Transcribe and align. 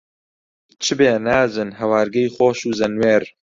چ 0.83 0.85
بێ 0.97 1.11
نازن، 1.27 1.69
هەوارگەی 1.79 2.33
خۆش 2.35 2.59
و 2.67 2.71
زەنوێر 2.79 3.23